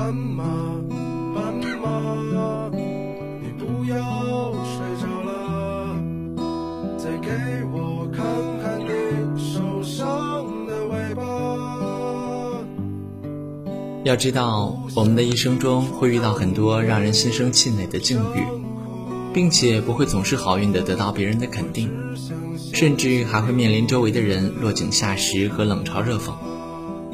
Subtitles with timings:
[0.00, 0.44] 斑马，
[1.34, 5.94] 斑马，你不要睡着了，
[6.96, 7.28] 再给
[7.70, 8.24] 我看
[8.62, 8.88] 看你
[9.38, 11.22] 受伤的尾巴。
[14.04, 18.40] 要知道，我们的一生中会遇到很多让人心生气馁的境遇，
[19.34, 21.90] 并且不会总是好运的得到别人的肯定，
[22.72, 26.32] 甚至还会面临周围的人落井下石和冷嘲热讽。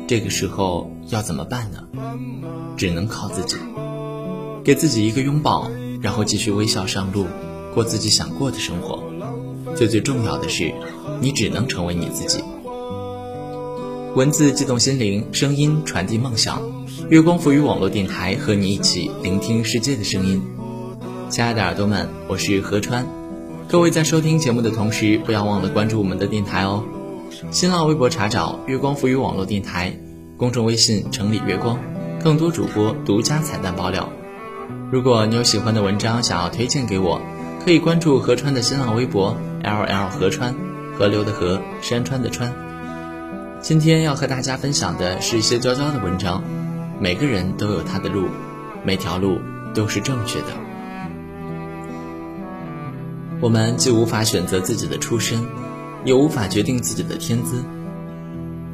[0.09, 1.83] 这个时候要怎么办呢？
[2.77, 3.57] 只能靠自己，
[4.63, 5.69] 给自己一个拥抱，
[6.01, 7.27] 然后继续微笑上路，
[7.75, 9.03] 过自己想过的生活。
[9.75, 10.73] 最最重要的是，
[11.21, 12.45] 你只能成为你自己。
[14.15, 16.63] 文字激动心灵，声音传递梦想。
[17.11, 20.41] 月光赋予网络电台和你一起聆听世界的声音。
[21.29, 23.05] 亲爱的耳朵们，我是何川。
[23.69, 26.85] 各位在收听节目的同时，不要忘了关注我们的电台哦。
[27.51, 29.95] 新浪微博查找“月光赋予网络电台”，
[30.39, 31.79] 公众微信“城里月光”，
[32.25, 34.09] 更多主播独家彩蛋爆料。
[34.91, 37.21] 如果你有喜欢的文章想要推荐给我，
[37.63, 40.55] 可以关注何川的新浪微博 “ll 何川”，
[40.97, 42.55] 河流的河，山川的川。
[43.61, 46.43] 今天要和大家分享的是一些娇娇的文章。
[46.99, 48.29] 每个人都有他的路，
[48.83, 49.39] 每条路
[49.75, 50.47] 都是正确的。
[53.41, 55.45] 我们既无法选择自己的出身，
[56.07, 57.63] 也无法决定自己的天资。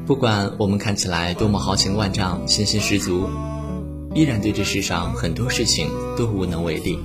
[0.06, 3.27] 不管我们看起来多么豪情万丈、信心十足，
[4.14, 6.98] 依然对这世上很多事情都无能为力。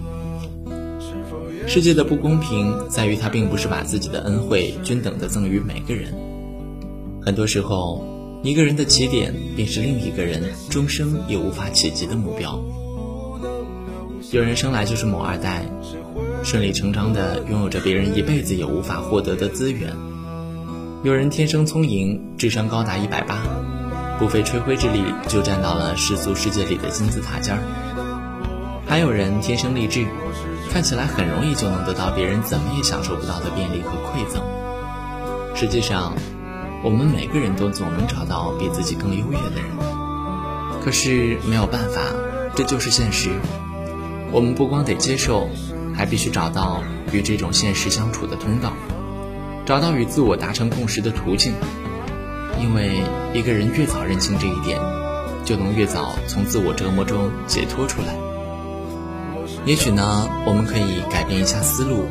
[1.65, 6.13] 世界的不公平在于，它并不是把自己的恩惠均等的赠予每个人。
[7.21, 8.03] 很多时候，
[8.43, 12.61] 一个人的起点便是另一个人终生也无法企及的目标。
[14.31, 15.63] 有人生来就是某二代，
[16.43, 19.91] 顺理成章的拥有着别人一辈子也无法获得的资源；
[21.03, 23.43] 有人天生聪颖，智商高达一百八，
[24.17, 27.61] 不费吹灰之力就站到了世俗世界里的金字塔尖儿；
[28.87, 30.07] 还有人天生丽质，
[30.71, 34.41] 看起来很容易就能得到别人怎么也享受不到的便利和馈赠。
[35.55, 36.13] 实际上，
[36.83, 42.01] 我们每个人都总能找到比自己更优越的人，可是没有办法，
[42.55, 43.29] 这就是现实。
[44.31, 45.47] 我们不光得接受，
[45.95, 48.73] 还必须找到与这种现实相处的通道，
[49.67, 51.53] 找到与自我达成共识的途径。
[52.59, 54.79] 因为一个人越早认清这一点，
[55.43, 58.15] 就能越早从自我折磨中解脱出来。
[59.65, 62.05] 也许呢，我们可以改变一下思路，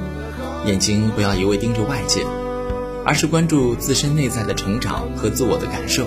[0.66, 2.24] 眼睛不要一味盯着外界。
[3.06, 6.04] 而是关注自身内在的成长和自我的感受，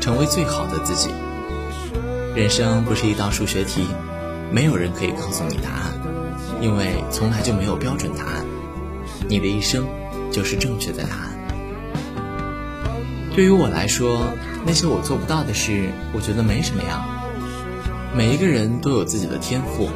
[0.00, 1.10] 成为最好的自己。
[2.34, 3.86] 人生不是一道数学题，
[4.50, 5.92] 没有人可以告诉你答案，
[6.60, 8.44] 因为从来就没有标准答案。
[9.28, 9.86] 你的一生
[10.30, 11.30] 就是正确的答案。
[13.34, 14.32] 对于我来说，
[14.66, 17.06] 那些我做不到的事，我觉得没什么呀。
[18.14, 19.88] 每一个人都有自己的天赋，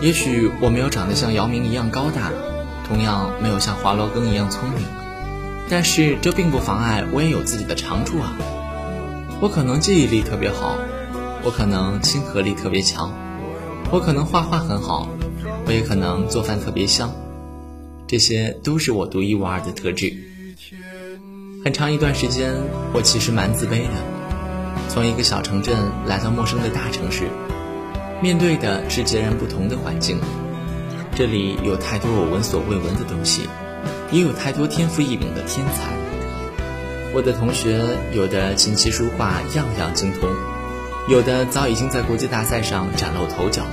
[0.00, 2.32] 也许我没有长得像姚明一样高大，
[2.88, 4.82] 同样没有像华罗庚一样聪明。
[5.68, 8.34] 但是这并不妨碍我也有自己的长处啊！
[9.40, 10.78] 我可能记忆力特别好，
[11.44, 13.12] 我可能亲和力特别强，
[13.90, 15.10] 我可能画画很好，
[15.66, 17.12] 我也可能做饭特别香，
[18.08, 20.12] 这些都是我独一无二的特质。
[21.62, 22.54] 很长一段时间，
[22.94, 24.88] 我其实蛮自卑的。
[24.88, 25.76] 从一个小城镇
[26.06, 27.28] 来到陌生的大城市，
[28.22, 30.18] 面对的是截然不同的环境，
[31.14, 33.42] 这里有太多我闻所未闻的东西。
[34.10, 35.92] 也有太多天赋异禀的天才。
[37.14, 37.78] 我的同学
[38.14, 40.30] 有的琴棋书画样样精通，
[41.10, 43.66] 有的早已经在国际大赛上崭露头角，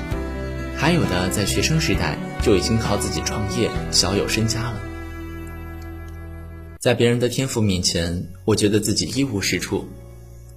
[0.75, 4.79] 还有的在学生时代就已经靠自己创业小有身家了。
[6.79, 9.83] 在别人的天赋面前，我觉得自己一无是处，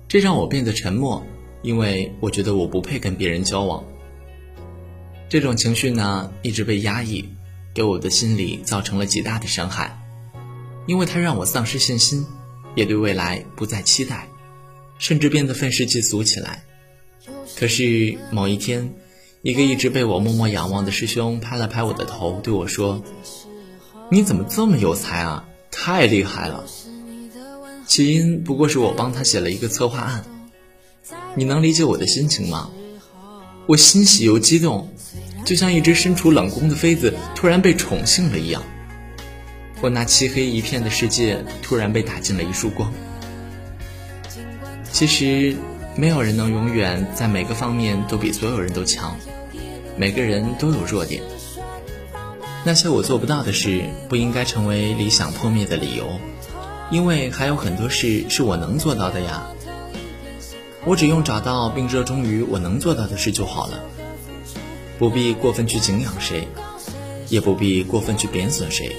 [0.06, 1.24] 这让我变得沉默，
[1.62, 3.82] 因为我觉得我不配跟别人交往。
[5.30, 7.26] 这种情绪呢，一直被压抑。
[7.74, 9.98] 给我的心里造成了极大的伤害，
[10.86, 12.26] 因为它让我丧失信心，
[12.74, 14.26] 也对未来不再期待，
[14.98, 16.64] 甚至变得愤世嫉俗起来。
[17.56, 18.92] 可是某一天，
[19.42, 23.02] 一个一直被我默默仰望的师兄拍了拍我的头，对我说
[24.10, 25.48] ：“你怎么这么有才啊？
[25.70, 26.64] 太厉害了！”
[27.86, 30.24] 起因不过是我帮他写了一个策划案，
[31.34, 32.70] 你能理解我的心情吗？
[33.66, 34.92] 我欣喜又激动。
[35.44, 38.62] 就像一只身处冷宫的妃子突然被宠幸了一样，
[39.80, 42.92] 我那漆黑一片的世界突然被打进了一束光。
[44.92, 45.56] 其实，
[45.98, 49.16] 没有人能永远在每个方面都比所有人都强，
[49.96, 51.20] 每个人都有弱点。
[52.64, 56.06] 那些我做不到的事，不应该成为理想破灭的理由，
[56.92, 59.48] 因为还有很多事是我能做到的呀。
[60.84, 63.80] 我只用找到并热衷于我能做到的事就好了，
[65.00, 66.46] 不必过分去敬仰谁，
[67.28, 68.94] 也不必过分去贬损谁。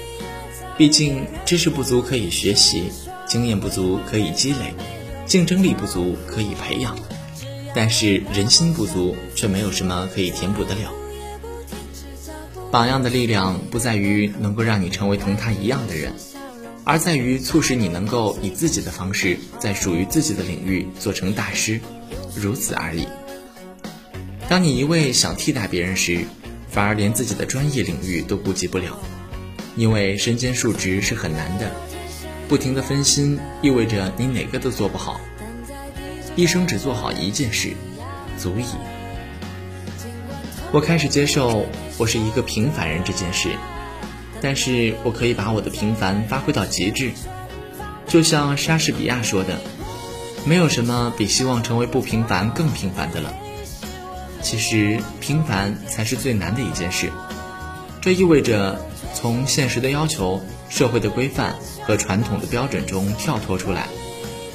[0.77, 2.91] 毕竟知识不足可以学习，
[3.25, 4.73] 经验不足可以积累，
[5.29, 6.97] 竞争力不足可以培养，
[7.75, 10.91] 但是人心不足却没有什么可以填补得了。
[12.71, 16.13] 榜样的力量不在于能够让你成为同他一样的人。
[16.83, 21.79] 而在于促使你能够以自己的方式，在属于自己的领域做成大师，
[22.35, 23.07] 如此而已。
[24.47, 26.25] 当你一味想替代别人时，
[26.71, 28.97] 反而连自己的专业领域都顾及不了，
[29.75, 31.71] 因为身兼数职是很难的，
[32.49, 35.21] 不停的分心意味着你哪个都做不好。
[36.35, 37.73] 一生只做好一件事，
[38.37, 38.65] 足矣。
[40.71, 41.65] 我开始接受
[41.97, 43.49] 我是一个平凡人这件事。
[44.41, 47.11] 但是我可以把我的平凡发挥到极致，
[48.07, 49.59] 就像莎士比亚说的
[50.47, 53.33] ：“没有什么比希望成为不平凡更平凡的了。”
[54.41, 57.11] 其实，平凡才是最难的一件事。
[58.01, 58.79] 这意味着
[59.13, 61.53] 从现实的要求、社会的规范
[61.89, 63.87] 和传统的标准中跳脱出来，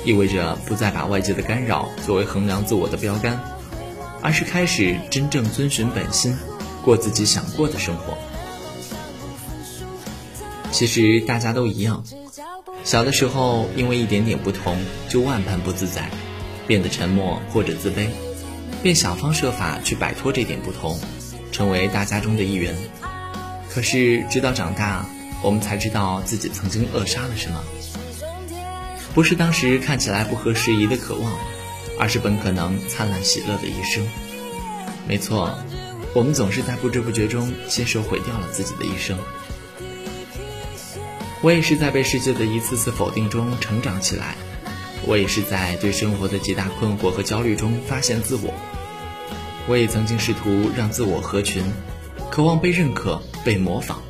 [0.05, 3.41] 意味着不再把外界的干扰作为衡量自我的标杆，
[4.23, 6.39] 而是开始真正遵循本心，
[6.85, 8.17] 过自己想过的生活。
[10.71, 12.05] 其实大家都一样，
[12.85, 14.79] 小的时候因为一点点不同
[15.09, 16.09] 就万般不自在，
[16.69, 18.07] 变得沉默或者自卑，
[18.81, 21.01] 便想方设法去摆脱这点不同，
[21.51, 22.77] 成为大家中的一员。
[23.69, 25.05] 可是直到长大，
[25.45, 27.63] 我们才知道自己曾经扼杀了什么，
[29.15, 31.31] 不是当时看起来不合时宜的渴望，
[32.01, 34.09] 而是本可能灿烂喜乐的一生。
[35.07, 35.59] 没错，
[36.15, 39.19] 我们总是在不知不觉中亲手毁掉了自己的一生。
[41.43, 44.37] 我也是在被世界的一次次否定中成长起来，
[45.05, 48.55] 我也是在对生活的极大困惑和焦虑中发现自我。
[49.69, 51.63] 我也曾经试图让自我合群，
[52.31, 54.01] 渴望被认可、被模仿，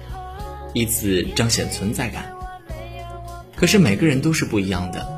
[0.75, 2.31] 以此彰显存在感。
[3.56, 5.09] 可是每个人都是不一样的，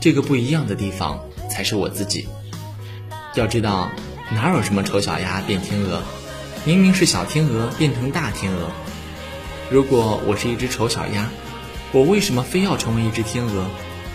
[0.00, 2.26] 这个不一样的地方才是我自己。
[3.34, 3.90] 要知道，
[4.32, 6.02] 哪有什么丑小鸭变天鹅，
[6.64, 8.70] 明明是小天鹅变成大天鹅。
[9.70, 11.28] 如果我是一只丑小鸭，
[11.92, 13.66] 我为什么非要成为一只天鹅，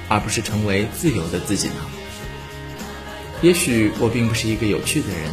[0.10, 1.76] 而不是成为自由的自己呢？
[3.42, 5.32] 也许我并不是一个有趣的人，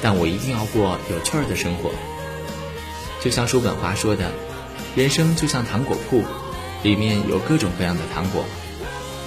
[0.00, 1.90] 但我一定要过有趣儿的生活。
[3.22, 4.30] 就像叔本华说的，
[4.94, 6.24] 人生就像糖果铺，
[6.82, 8.44] 里面有各种各样的糖果，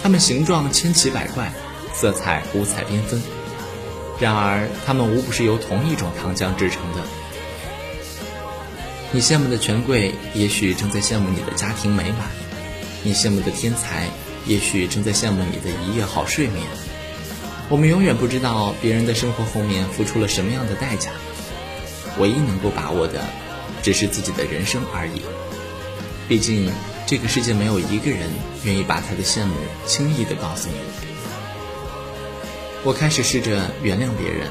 [0.02, 1.52] 它们形状千奇百怪，
[1.94, 3.22] 色彩五彩缤纷，
[4.20, 7.02] 然而它们无不是由同一种糖浆制成的。
[9.12, 12.28] 你羡慕的权贵，也许正在羡慕你的家庭美满；
[13.04, 14.08] 你羡慕的天才，
[14.46, 16.64] 也许正在羡慕你的一夜好睡眠。
[17.70, 21.12] 我们永远不知道别人的生活后面付出了什么样的代价，
[22.20, 23.26] 唯一能够把握的，
[23.82, 25.22] 只是自己的人生而已。
[26.28, 26.72] 毕竟，
[27.06, 28.30] 这个世界没有一个人
[28.64, 29.56] 愿意把他的羡慕
[29.86, 30.76] 轻易的告诉你。
[32.84, 34.48] 我开始试着原谅别人，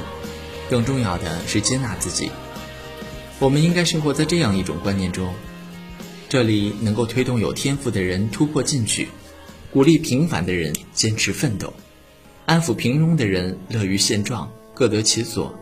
[0.69, 2.29] 更重要的是接纳自己。
[3.39, 5.33] 我们应该生活在这样一种观念中：
[6.27, 9.07] 这里能够推动有天赋的人突破进取，
[9.71, 11.73] 鼓励平凡的人坚持奋斗，
[12.45, 15.57] 安抚平庸的人乐于现状，各得其所。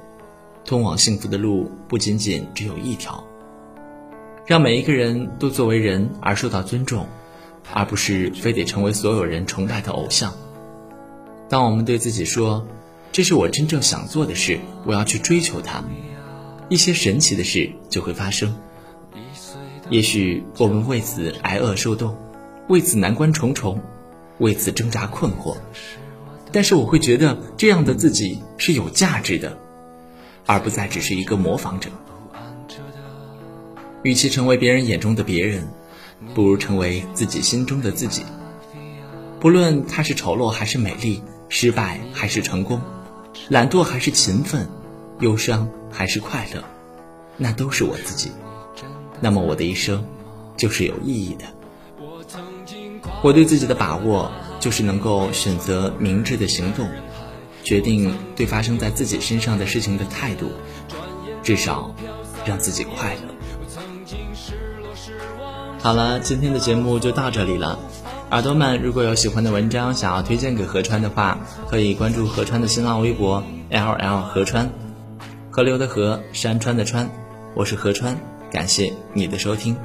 [0.65, 3.23] 通往幸福的路不仅仅只有一条，
[4.47, 7.05] 让每一个人都作为人而受到尊重，
[7.73, 10.33] 而不是非得成为所有人崇拜的偶像。
[11.49, 12.65] 当我们对自己说
[13.11, 15.83] ：“这是我真正想做的事，我要去追求它。”
[16.69, 18.55] 一些神奇的事就会发生，
[19.89, 22.17] 也许我们为此挨饿受冻，
[22.69, 23.81] 为此难关重重，
[24.37, 25.57] 为此挣扎困惑，
[26.53, 29.57] 但是我会觉得这样的自己是有价值的，
[30.45, 31.89] 而不再只是一个模仿者。
[34.07, 35.67] 与其成为别人眼中的别人，
[36.33, 38.23] 不如成为自己心中的自己。
[39.37, 42.81] 不论他是丑陋还是美丽，失败还是成功，
[43.49, 44.65] 懒惰还是勤奋。
[45.19, 46.63] 忧伤还是快乐，
[47.35, 48.31] 那都是我自己。
[49.19, 50.05] 那么我的一生
[50.55, 51.45] 就是有意义的。
[53.21, 56.87] 我对自己的把握就是能够选择明智的行动，
[57.63, 60.51] 决定对发生在自己身上的事情的态度，
[61.43, 61.93] 至少
[62.45, 63.36] 让自己快乐。
[65.87, 67.79] 好了，今天的节目就到这里了。
[68.31, 71.39] 耳朵们，如果有喜欢的文章想要推荐给何川的话，
[71.69, 74.69] 可以关注何川的新浪微博 L L 何川。
[75.49, 77.09] 河流的河，山川的川，
[77.55, 78.17] 我是何川，
[78.51, 79.77] 感谢你的收听。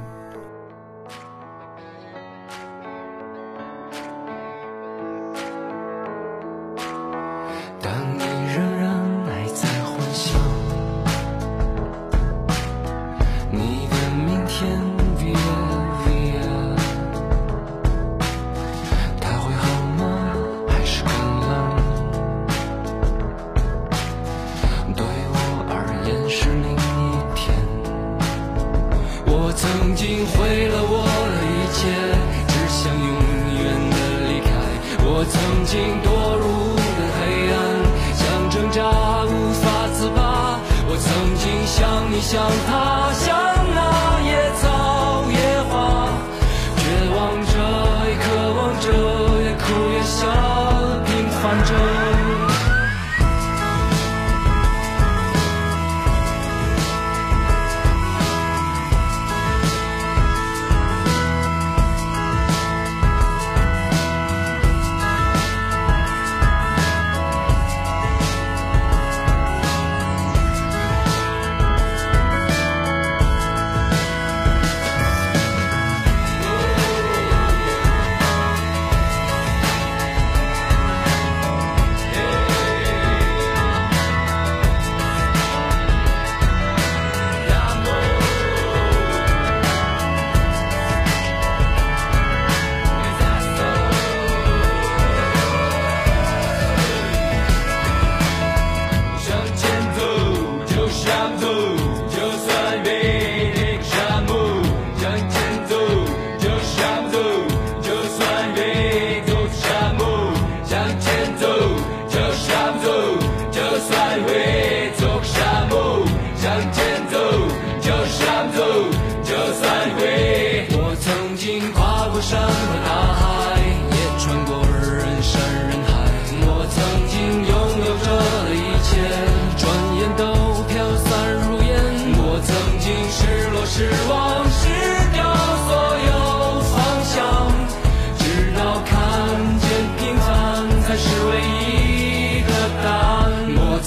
[41.83, 43.52] 想你想他想